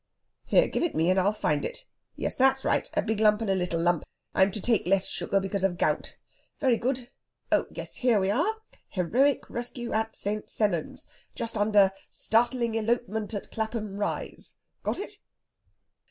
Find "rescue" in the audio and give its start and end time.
9.47-9.93